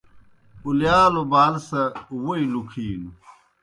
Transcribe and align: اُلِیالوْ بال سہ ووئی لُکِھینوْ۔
اُلِیالوْ 0.65 1.23
بال 1.31 1.53
سہ 1.67 1.81
ووئی 2.21 2.45
لُکِھینوْ۔ 2.51 3.11